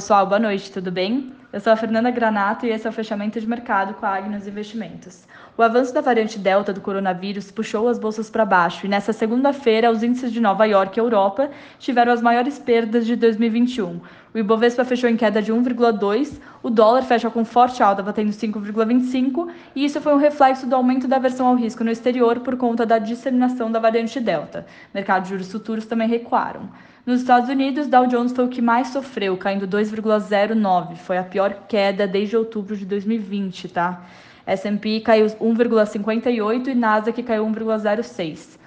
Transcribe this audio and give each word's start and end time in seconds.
Pessoal, 0.00 0.26
boa 0.26 0.38
noite, 0.38 0.72
tudo 0.72 0.90
bem? 0.90 1.30
Eu 1.52 1.58
sou 1.58 1.72
a 1.72 1.76
Fernanda 1.76 2.12
Granato 2.12 2.64
e 2.64 2.70
esse 2.70 2.86
é 2.86 2.90
o 2.90 2.92
fechamento 2.92 3.40
de 3.40 3.46
mercado 3.48 3.94
com 3.94 4.06
a 4.06 4.10
Agnos 4.10 4.46
Investimentos. 4.46 5.24
O 5.58 5.62
avanço 5.62 5.92
da 5.92 6.00
variante 6.00 6.38
Delta 6.38 6.72
do 6.72 6.80
coronavírus 6.80 7.50
puxou 7.50 7.88
as 7.88 7.98
bolsas 7.98 8.30
para 8.30 8.44
baixo 8.44 8.86
e 8.86 8.88
nessa 8.88 9.12
segunda-feira 9.12 9.90
os 9.90 10.00
índices 10.00 10.32
de 10.32 10.38
Nova 10.38 10.64
York 10.64 10.96
e 10.96 11.00
Europa 11.00 11.50
tiveram 11.76 12.12
as 12.12 12.22
maiores 12.22 12.56
perdas 12.56 13.04
de 13.04 13.16
2021. 13.16 14.00
O 14.32 14.38
Ibovespa 14.38 14.84
fechou 14.84 15.10
em 15.10 15.16
queda 15.16 15.42
de 15.42 15.52
1,2, 15.52 16.40
o 16.62 16.70
dólar 16.70 17.02
fecha 17.02 17.28
com 17.28 17.44
forte 17.44 17.82
alta, 17.82 18.00
batendo 18.00 18.30
5,25, 18.30 19.48
e 19.74 19.84
isso 19.84 20.00
foi 20.00 20.14
um 20.14 20.18
reflexo 20.18 20.68
do 20.68 20.76
aumento 20.76 21.08
da 21.08 21.16
aversão 21.16 21.48
ao 21.48 21.56
risco 21.56 21.82
no 21.82 21.90
exterior 21.90 22.38
por 22.38 22.56
conta 22.56 22.86
da 22.86 23.00
disseminação 23.00 23.72
da 23.72 23.80
variante 23.80 24.20
Delta. 24.20 24.66
Mercados 24.94 25.28
de 25.28 25.34
juros 25.34 25.50
futuros 25.50 25.84
também 25.84 26.06
recuaram. 26.06 26.70
Nos 27.06 27.22
Estados 27.22 27.48
Unidos, 27.48 27.86
Dow 27.86 28.06
Jones 28.06 28.30
foi 28.30 28.44
o 28.44 28.48
que 28.48 28.60
mais 28.60 28.88
sofreu, 28.88 29.34
caindo 29.34 29.66
2,09. 29.66 30.96
Foi 30.96 31.16
a 31.16 31.24
pior 31.24 31.39
queda 31.68 32.06
desde 32.06 32.36
outubro 32.36 32.76
de 32.76 32.84
2020, 32.84 33.68
tá? 33.68 34.04
S&P 34.46 35.00
caiu 35.00 35.26
1,58 35.26 36.66
e 36.68 36.74
Nasdaq 36.74 37.22
caiu 37.22 37.46
1,06. 37.46 38.58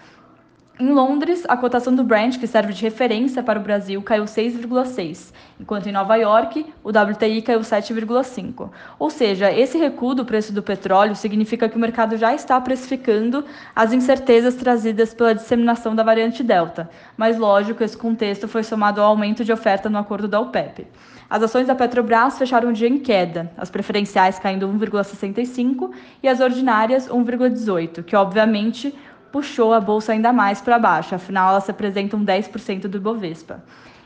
Em 0.80 0.90
Londres, 0.90 1.44
a 1.48 1.55
cotação 1.55 1.94
do 1.94 2.04
Brent, 2.04 2.40
que 2.40 2.48
serve 2.48 2.73
de 2.73 2.81
referência 2.81 3.44
para 3.44 3.59
o 3.59 3.62
Brasil, 3.62 4.02
caiu 4.02 4.23
6,6, 4.23 5.31
enquanto 5.59 5.88
em 5.88 5.91
Nova 5.91 6.16
York, 6.16 6.66
o 6.84 6.90
WTI 6.90 7.44
caiu 7.44 7.59
7,5. 7.59 8.72
Ou 8.98 9.08
seja, 9.12 9.52
esse 9.52 9.78
recuo 9.78 10.16
do 10.16 10.26
preço 10.26 10.52
do 10.52 10.64
petróleo 10.64 11.16
significa 11.16 11.70
que 11.70 11.78
o 11.78 11.80
mercado 11.80 12.17
já 12.17 12.34
está 12.34 12.59
precificando 12.59 13.45
as 13.76 13.94
incertezas 13.94 14.55
trazidas 14.55 15.14
pela 15.14 15.36
disseminação 15.36 15.94
da 15.94 16.02
variante 16.02 16.41
Delta. 16.41 16.90
Mas, 17.16 17.38
lógico, 17.38 17.84
esse 17.84 17.95
contexto 17.95 18.48
foi 18.48 18.64
somado 18.64 19.00
ao 19.00 19.12
aumento 19.12 19.45
de 19.45 19.53
oferta 19.53 19.92
no 19.92 20.00
acordo 20.00 20.28
da 20.28 20.40
OPEP. 20.40 20.88
As 21.30 21.44
ações 21.44 21.67
da 21.67 21.76
Petrobras 21.76 22.38
fecharam 22.38 22.70
o 22.70 22.73
dia 22.73 22.88
em 22.88 22.98
queda, 22.98 23.52
as 23.58 23.70
preferenciais 23.70 24.40
caindo 24.40 24.67
1,65 24.67 25.92
e 26.22 26.28
as 26.28 26.39
ordinárias 26.39 27.08
1,18, 27.08 28.03
que 28.03 28.16
obviamente 28.16 28.94
puxou 29.34 29.73
a 29.73 29.80
bolsa 29.81 30.12
ainda 30.12 30.31
mais 30.31 30.62
para 30.62 30.78
baixo, 30.78 31.16
afinal 31.16 31.50
ela 31.50 31.59
se 31.59 31.72
apresenta 31.72 32.16
um 32.16 32.23
10% 32.23 32.81
do 32.81 32.98
Ibovespa. 32.98 33.64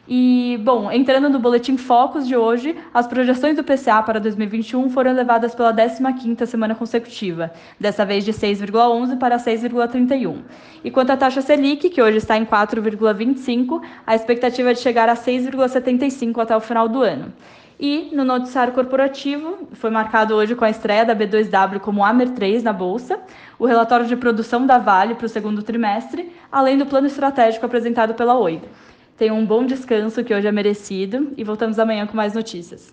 E, 0.08 0.58
bom, 0.64 0.89
entrando 0.89 1.30
no 1.30 1.38
Boletim 1.38 1.75
Focus 1.75 2.25
de 2.25 2.33
hoje, 2.33 2.78
as 2.94 3.06
projeções 3.06 3.58
do 3.58 3.61
PCA 3.61 4.02
para 4.02 4.22
2021 4.22 4.89
foram 4.89 5.11
elevadas 5.11 5.53
pela 5.53 5.73
15ª 5.73 6.45
semana 6.45 6.73
consecutiva, 6.73 7.52
dessa 7.78 8.05
vez 8.05 8.23
de 8.23 8.31
6,11 8.31 9.20
para 9.20 9.36
6,31. 9.36 10.38
E 10.81 10.89
quanto 10.89 11.11
à 11.11 11.17
taxa 11.17 11.42
Selic, 11.42 11.89
que 11.89 12.02
hoje 12.02 12.20
está 12.20 12.38
em 12.38 12.45
4,25, 12.45 13.81
a 14.05 14.16
expectativa 14.16 14.72
é 14.72 14.73
de 14.73 14.80
chegar 14.80 15.09
a 15.09 15.16
6,75 15.16 16.42
até 16.42 16.55
o 16.55 16.61
final 16.61 16.88
do 16.88 17.02
ano. 17.02 17.33
E 17.80 18.09
no 18.11 18.25
noticiário 18.25 18.73
corporativo, 18.73 19.67
foi 19.73 19.92
marcado 19.92 20.33
hoje 20.33 20.56
com 20.56 20.66
a 20.66 20.70
estreia 20.70 21.06
da 21.06 21.16
B2W 21.16 21.80
como 21.80 22.03
Amer 22.03 22.31
3 22.31 22.64
na 22.64 22.73
Bolsa, 22.73 23.20
o 23.59 23.67
relatório 23.67 24.08
de 24.08 24.16
produção 24.16 24.66
da 24.66 24.80
Vale 24.80 25.14
para 25.14 25.28
o 25.28 25.30
segundo 25.30 25.61
trimestre, 25.61 26.31
além 26.52 26.75
do 26.78 26.88
plano 26.88 27.05
estratégico 27.05 27.66
apresentado 27.67 28.16
pela 28.16 28.36
Oi. 28.36 28.61
Tenham 29.16 29.38
um 29.38 29.45
bom 29.45 29.64
descanso, 29.64 30.23
que 30.23 30.33
hoje 30.33 30.48
é 30.48 30.52
merecido, 30.52 31.33
e 31.38 31.44
voltamos 31.44 31.78
amanhã 31.78 32.08
com 32.08 32.17
mais 32.17 32.33
notícias. 32.33 32.92